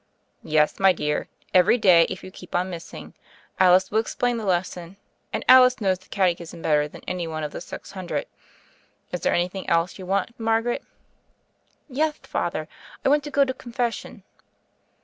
"Yes, 0.43 0.79
my 0.79 0.93
dear; 0.93 1.27
every 1.53 1.77
day, 1.77 2.07
if 2.09 2.23
you 2.23 2.31
keep 2.31 2.55
on 2.55 2.71
missing, 2.71 3.13
Alice 3.59 3.91
will 3.91 4.01
explam 4.01 4.39
the 4.39 4.45
lesson, 4.47 4.97
and 5.31 5.45
Alice 5.47 5.79
knows 5.79 5.99
the 5.99 6.09
catechism 6.09 6.63
better 6.63 6.87
than 6.87 7.03
any 7.07 7.27
one 7.27 7.43
of 7.43 7.51
the 7.51 7.61
six 7.61 7.91
hundred. 7.91 8.25
Is 9.11 9.21
there 9.21 9.35
anything 9.35 9.69
else 9.69 9.99
you 9.99 10.07
want, 10.07 10.39
Margaret?" 10.39 10.81
"Yeth, 11.87 12.25
Father! 12.25 12.67
I 13.05 13.09
want 13.09 13.23
to 13.25 13.29
go 13.29 13.45
to 13.45 13.53
Confes 13.53 13.93
sion?" 13.93 14.23